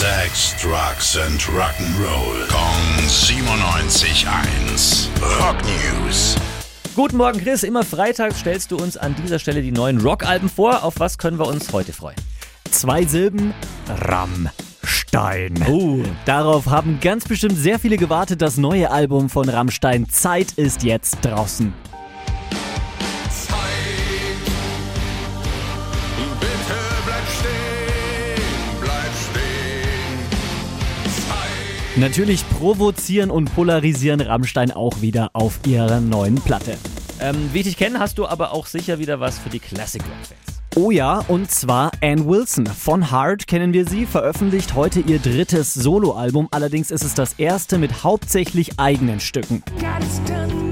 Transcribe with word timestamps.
Sex, 0.00 0.56
Drugs 0.56 1.18
and 1.18 1.38
Rock'n'Roll. 1.42 2.48
Kong 2.48 3.06
97.1. 3.06 5.08
Rock 5.38 5.56
News. 5.62 6.36
Guten 6.96 7.18
Morgen, 7.18 7.38
Chris. 7.38 7.64
Immer 7.64 7.84
freitags 7.84 8.40
stellst 8.40 8.70
du 8.70 8.78
uns 8.78 8.96
an 8.96 9.14
dieser 9.22 9.38
Stelle 9.38 9.60
die 9.60 9.72
neuen 9.72 10.00
Rockalben 10.00 10.48
vor. 10.48 10.84
Auf 10.84 11.00
was 11.00 11.18
können 11.18 11.38
wir 11.38 11.46
uns 11.46 11.70
heute 11.74 11.92
freuen? 11.92 12.16
Zwei 12.70 13.04
Silben, 13.04 13.52
Rammstein. 14.08 15.62
Oh. 15.68 15.98
Darauf 16.24 16.64
haben 16.64 16.98
ganz 17.02 17.28
bestimmt 17.28 17.58
sehr 17.58 17.78
viele 17.78 17.98
gewartet. 17.98 18.40
Das 18.40 18.56
neue 18.56 18.90
Album 18.90 19.28
von 19.28 19.50
Rammstein 19.50 20.08
Zeit 20.08 20.52
ist 20.52 20.82
jetzt 20.82 21.18
draußen. 21.20 21.74
Natürlich 31.96 32.48
provozieren 32.48 33.30
und 33.30 33.52
polarisieren 33.54 34.20
Rammstein 34.20 34.70
auch 34.70 35.00
wieder 35.00 35.30
auf 35.32 35.58
ihrer 35.66 36.00
neuen 36.00 36.36
Platte. 36.36 36.76
Ähm, 37.20 37.50
wie 37.52 37.58
ich 37.58 37.64
dich 37.64 37.76
kenne, 37.76 37.98
hast 37.98 38.18
du 38.18 38.26
aber 38.26 38.52
auch 38.52 38.66
sicher 38.66 38.98
wieder 39.00 39.18
was 39.18 39.38
für 39.38 39.50
die 39.50 39.58
Classic 39.58 40.00
Rock-Fans. 40.00 40.60
Oh 40.76 40.92
ja, 40.92 41.18
und 41.26 41.50
zwar 41.50 41.90
Ann 42.00 42.28
Wilson. 42.28 42.66
Von 42.66 43.10
Heart 43.10 43.48
kennen 43.48 43.72
wir 43.72 43.88
sie, 43.88 44.06
veröffentlicht 44.06 44.76
heute 44.76 45.00
ihr 45.00 45.18
drittes 45.18 45.74
Soloalbum. 45.74 46.46
Allerdings 46.52 46.92
ist 46.92 47.02
es 47.02 47.14
das 47.14 47.32
erste 47.34 47.76
mit 47.76 48.04
hauptsächlich 48.04 48.78
eigenen 48.78 49.18
Stücken. 49.18 49.64
God, 49.80 50.00
it's 50.00 50.69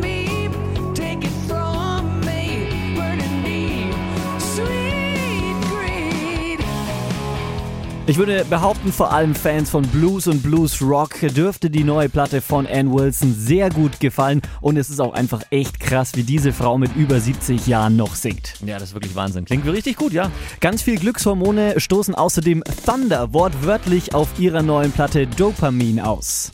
Ich 8.09 8.17
würde 8.17 8.43
behaupten, 8.47 8.91
vor 8.91 9.13
allem 9.13 9.35
Fans 9.35 9.69
von 9.69 9.87
Blues 9.87 10.29
und 10.29 10.43
Blues 10.43 10.81
Rock 10.81 11.21
dürfte 11.21 11.69
die 11.69 11.85
neue 11.85 12.09
Platte 12.09 12.41
von 12.41 12.67
Ann 12.67 12.91
Wilson 12.91 13.35
sehr 13.35 13.69
gut 13.69 14.01
gefallen 14.01 14.41
und 14.63 14.79
es 14.79 14.89
ist 14.89 14.99
auch 14.99 15.13
einfach 15.13 15.43
echt 15.51 15.79
krass, 15.79 16.13
wie 16.15 16.23
diese 16.23 16.55
Frau 16.55 16.79
mit 16.79 16.97
über 16.97 17.21
70 17.21 17.67
Jahren 17.67 17.97
noch 17.97 18.15
singt. 18.15 18.55
Ja, 18.65 18.79
das 18.79 18.89
ist 18.89 18.95
wirklich 18.95 19.15
Wahnsinn. 19.15 19.45
Klingt 19.45 19.67
richtig 19.67 19.97
gut, 19.97 20.15
ja. 20.15 20.31
Ganz 20.61 20.81
viel 20.81 20.99
Glückshormone 20.99 21.79
stoßen 21.79 22.15
außerdem 22.15 22.65
Thunder 22.87 23.35
wortwörtlich 23.35 24.15
auf 24.15 24.29
ihrer 24.39 24.63
neuen 24.63 24.91
Platte 24.91 25.27
Dopamin 25.27 26.01
aus. 26.01 26.51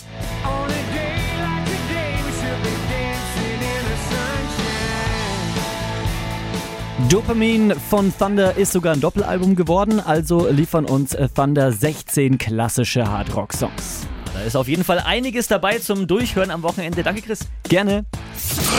Dopamin 7.09 7.75
von 7.91 8.17
Thunder 8.17 8.57
ist 8.57 8.73
sogar 8.73 8.95
ein 8.95 9.01
Doppelalbum 9.01 9.57
geworden, 9.57 9.99
also 10.01 10.49
liefern 10.49 10.85
uns 10.85 11.17
Thunder 11.35 11.73
16 11.73 12.39
klassische 12.39 13.07
Hardrock-Songs. 13.09 14.07
Da 14.33 14.41
ist 14.43 14.57
auf 14.57 14.69
jeden 14.69 14.85
Fall 14.85 15.01
einiges 15.01 15.49
dabei 15.49 15.79
zum 15.79 16.07
Durchhören 16.07 16.51
am 16.51 16.63
Wochenende. 16.63 17.03
Danke, 17.03 17.23
Chris. 17.23 17.41
Gerne. 17.69 18.05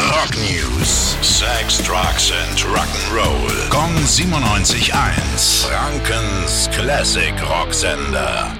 Rock 0.09 0.35
News. 0.37 1.17
Sex, 1.21 1.77
Drugs 1.83 2.31
and 2.31 2.65
Rock'n'Roll. 2.65 3.69
Kong 3.69 3.93
97.1. 4.05 5.67
Frankens 5.67 6.69
Classic 6.71 7.33
Rocksender. 7.49 8.59